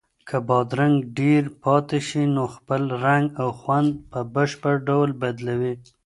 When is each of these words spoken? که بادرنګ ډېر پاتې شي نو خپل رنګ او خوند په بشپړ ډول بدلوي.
که 0.27 0.37
بادرنګ 0.47 0.95
ډېر 1.19 1.43
پاتې 1.63 1.99
شي 2.07 2.23
نو 2.35 2.43
خپل 2.55 2.81
رنګ 3.05 3.25
او 3.41 3.47
خوند 3.59 3.89
په 4.11 4.19
بشپړ 4.33 4.75
ډول 4.87 5.09
بدلوي. 5.21 5.73